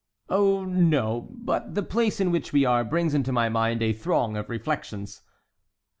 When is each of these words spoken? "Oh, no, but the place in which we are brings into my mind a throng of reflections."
"Oh, 0.29 0.65
no, 0.65 1.29
but 1.29 1.75
the 1.75 1.83
place 1.83 2.19
in 2.19 2.31
which 2.31 2.51
we 2.51 2.65
are 2.65 2.83
brings 2.83 3.13
into 3.13 3.31
my 3.31 3.49
mind 3.49 3.83
a 3.83 3.93
throng 3.93 4.35
of 4.35 4.49
reflections." 4.49 5.21